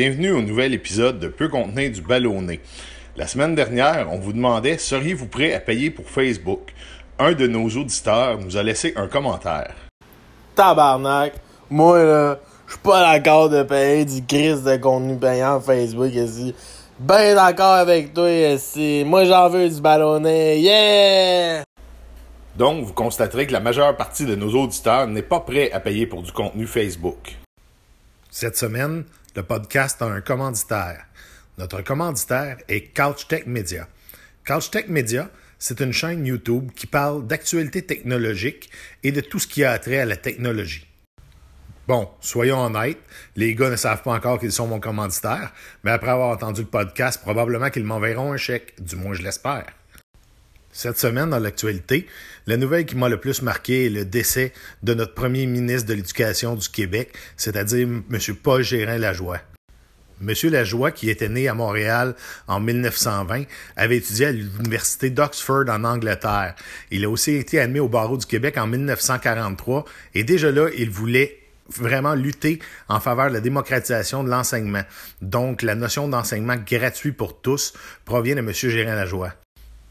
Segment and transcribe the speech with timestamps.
[0.00, 2.60] Bienvenue au nouvel épisode de Peu contenir du ballonné.
[3.16, 6.72] La semaine dernière, on vous demandait seriez-vous prêt à payer pour Facebook?
[7.18, 9.74] Un de nos auditeurs nous a laissé un commentaire.
[10.54, 11.32] Tabarnak,
[11.68, 12.38] moi là,
[12.68, 16.54] je suis pas d'accord de payer du gris de contenu payant Facebook ici.
[17.00, 19.02] Ben d'accord avec toi ici.
[19.04, 20.60] Moi j'en veux du ballonné.
[20.60, 21.64] Yeah!
[22.56, 26.06] Donc, vous constaterez que la majeure partie de nos auditeurs n'est pas prêt à payer
[26.06, 27.36] pour du contenu Facebook.
[28.30, 29.04] Cette semaine,
[29.38, 31.04] le podcast a un commanditaire.
[31.58, 33.86] Notre commanditaire est CouchTech Media.
[34.44, 38.68] CouchTech Media, c'est une chaîne YouTube qui parle d'actualité technologique
[39.04, 40.88] et de tout ce qui a trait à la technologie.
[41.86, 42.98] Bon, soyons honnêtes,
[43.36, 45.52] les gars ne savent pas encore qu'ils sont mon commanditaire,
[45.84, 49.66] mais après avoir entendu le podcast, probablement qu'ils m'enverront un chèque, du moins je l'espère.
[50.78, 52.06] Cette semaine, dans l'actualité,
[52.46, 54.52] la nouvelle qui m'a le plus marqué est le décès
[54.84, 58.18] de notre premier ministre de l'Éducation du Québec, c'est-à-dire M.
[58.40, 59.40] Paul Gérin-Lajoie.
[60.22, 60.32] M.
[60.44, 62.14] Lajoie, qui était né à Montréal
[62.46, 63.42] en 1920,
[63.74, 66.54] avait étudié à l'Université d'Oxford en Angleterre.
[66.92, 69.84] Il a aussi été admis au barreau du Québec en 1943
[70.14, 71.40] et déjà là, il voulait
[71.76, 74.84] vraiment lutter en faveur de la démocratisation de l'enseignement.
[75.22, 77.72] Donc, la notion d'enseignement gratuit pour tous
[78.04, 78.52] provient de M.
[78.52, 79.34] Gérin-Lajoie.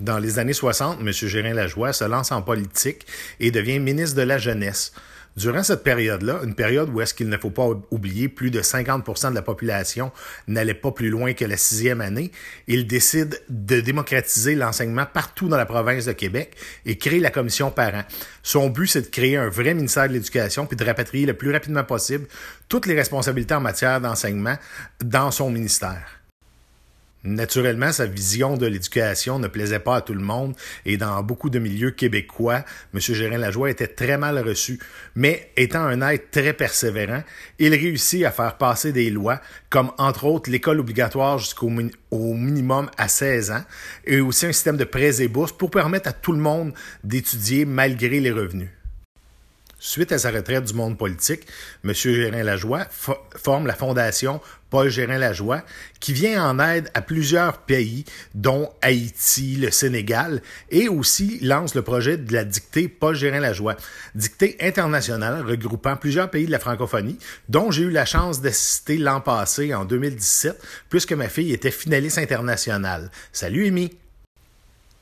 [0.00, 1.10] Dans les années 60, M.
[1.10, 3.06] Gérin-Lajoie se lance en politique
[3.40, 4.92] et devient ministre de la Jeunesse.
[5.36, 9.30] Durant cette période-là, une période où est-ce qu'il ne faut pas oublier, plus de 50%
[9.30, 10.10] de la population
[10.48, 12.32] n'allait pas plus loin que la sixième année,
[12.66, 17.70] il décide de démocratiser l'enseignement partout dans la province de Québec et crée la commission
[17.70, 18.04] parents.
[18.42, 21.52] Son but, c'est de créer un vrai ministère de l'Éducation puis de rapatrier le plus
[21.52, 22.26] rapidement possible
[22.68, 24.56] toutes les responsabilités en matière d'enseignement
[25.04, 26.17] dans son ministère.
[27.24, 30.54] Naturellement, sa vision de l'éducation ne plaisait pas à tout le monde
[30.86, 32.64] et dans beaucoup de milieux québécois,
[32.94, 33.00] M.
[33.00, 34.78] Gérin Lajoie était très mal reçu.
[35.16, 37.24] Mais étant un être très persévérant,
[37.58, 43.08] il réussit à faire passer des lois comme entre autres l'école obligatoire jusqu'au minimum à
[43.08, 43.64] 16 ans
[44.04, 47.64] et aussi un système de prêts et bourses pour permettre à tout le monde d'étudier
[47.64, 48.70] malgré les revenus.
[49.80, 51.46] Suite à sa retraite du monde politique,
[51.84, 51.94] M.
[51.94, 52.86] Gérin-Lajoie
[53.36, 54.40] forme la fondation
[54.70, 55.62] Paul Gérin-Lajoie,
[56.00, 61.82] qui vient en aide à plusieurs pays, dont Haïti, le Sénégal, et aussi lance le
[61.82, 63.76] projet de la dictée Paul Gérin-Lajoie,
[64.16, 67.18] dictée internationale regroupant plusieurs pays de la francophonie,
[67.48, 70.60] dont j'ai eu la chance d'assister l'an passé, en 2017,
[70.90, 73.10] puisque ma fille était finaliste internationale.
[73.32, 73.90] Salut, Amy!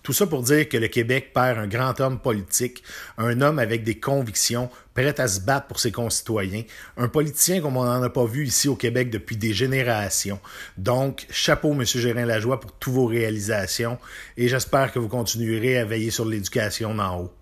[0.07, 2.85] Tout ça pour dire que le Québec perd un grand homme politique,
[3.19, 6.63] un homme avec des convictions, prêt à se battre pour ses concitoyens,
[6.97, 10.39] un politicien comme on n'en a pas vu ici au Québec depuis des générations.
[10.79, 11.85] Donc, chapeau, M.
[11.85, 13.99] Gérin-Lajoie, pour tous vos réalisations,
[14.37, 17.33] et j'espère que vous continuerez à veiller sur l'éducation d'en haut.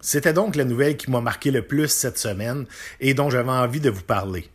[0.00, 2.64] C'était donc la nouvelle qui m'a marqué le plus cette semaine
[3.00, 4.48] et dont j'avais envie de vous parler.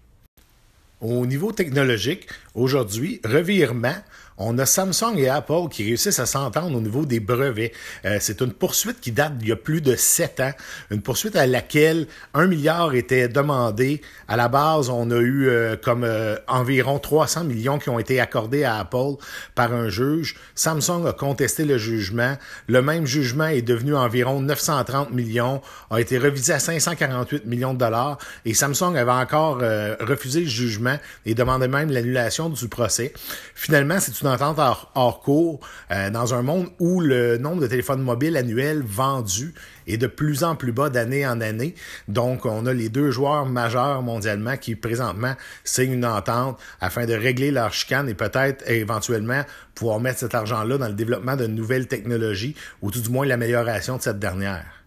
[1.01, 3.97] Au niveau technologique, aujourd'hui, revirement,
[4.37, 7.71] on a Samsung et Apple qui réussissent à s'entendre au niveau des brevets.
[8.05, 10.51] Euh, c'est une poursuite qui date d'il y a plus de sept ans,
[10.91, 14.01] une poursuite à laquelle un milliard était demandé.
[14.27, 18.19] À la base, on a eu euh, comme euh, environ 300 millions qui ont été
[18.19, 19.15] accordés à Apple
[19.55, 20.35] par un juge.
[20.55, 22.35] Samsung a contesté le jugement.
[22.67, 27.79] Le même jugement est devenu environ 930 millions, a été revisé à 548 millions de
[27.79, 29.59] dollars et Samsung avait encore
[30.01, 33.13] refusé le jugement et demandait même l'annulation du procès.
[33.53, 34.59] Finalement, c'est une entente
[34.95, 35.59] hors, cours
[35.91, 39.53] euh, dans un monde où le nombre de téléphones mobiles annuels vendus
[39.87, 41.75] est de plus en plus bas d'année en année.
[42.07, 47.13] Donc, on a les deux joueurs majeurs mondialement qui présentement signent une entente afin de
[47.13, 49.43] régler leur chicane et peut-être éventuellement
[49.73, 53.97] pouvoir mettre cet argent-là dans le développement de nouvelles technologies ou tout du moins l'amélioration
[53.97, 54.84] de cette dernière.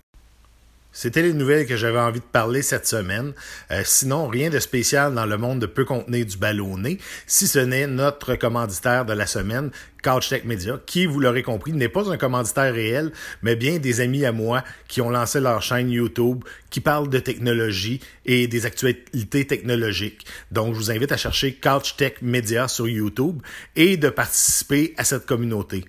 [1.01, 3.33] C'était les nouvelles que j'avais envie de parler cette semaine.
[3.71, 7.61] Euh, sinon, rien de spécial dans le monde de peu contenir du ballonné, si ce
[7.61, 9.71] n'est notre commanditaire de la semaine,
[10.03, 13.13] CouchTech Media, qui, vous l'aurez compris, n'est pas un commanditaire réel,
[13.43, 17.21] mais bien des amis à moi qui ont lancé leur chaîne YouTube, qui parlent de
[17.21, 20.27] technologie et des actualités technologiques.
[20.51, 23.41] Donc, je vous invite à chercher CouchTech Media sur YouTube
[23.77, 25.85] et de participer à cette communauté.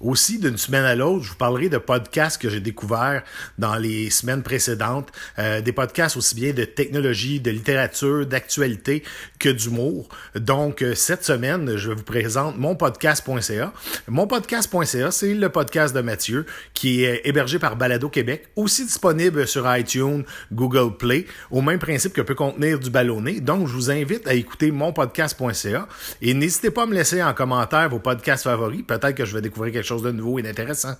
[0.00, 3.24] Aussi, d'une semaine à l'autre, je vous parlerai de podcasts que j'ai découverts
[3.58, 5.10] dans les semaines précédentes,
[5.40, 9.02] euh, des podcasts aussi bien de technologie, de littérature, d'actualité
[9.40, 10.08] que d'humour.
[10.36, 13.72] Donc, euh, cette semaine, je vous présente mon podcast.ca.
[14.06, 19.48] Mon podcast.ca, c'est le podcast de Mathieu qui est hébergé par Balado Québec, aussi disponible
[19.48, 20.22] sur iTunes,
[20.52, 23.40] Google Play, au même principe que peut contenir du ballonné.
[23.40, 25.88] Donc, je vous invite à écouter mon podcast.ca
[26.22, 28.82] et n'hésitez pas à me laisser en commentaire vos podcasts favoris.
[28.86, 30.94] Peut-être que je vais découvrir quelque chose de nouveau et d'intéressant.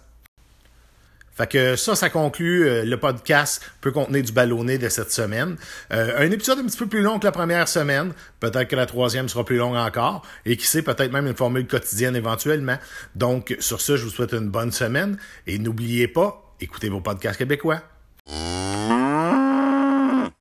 [1.76, 5.56] Ça, ça conclut euh, le podcast peut contenir du ballonné de cette semaine.
[5.92, 8.12] Euh, un épisode un petit peu plus long que la première semaine.
[8.40, 10.26] Peut-être que la troisième sera plus longue encore.
[10.46, 12.78] Et qui sait, peut-être même une formule quotidienne éventuellement.
[13.14, 15.16] Donc, sur ce, je vous souhaite une bonne semaine.
[15.46, 17.82] Et n'oubliez pas, écoutez vos podcasts québécois.